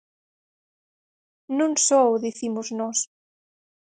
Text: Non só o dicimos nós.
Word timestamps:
Non 1.57 1.71
só 1.87 2.01
o 2.13 2.21
dicimos 2.25 2.67
nós. 2.79 2.99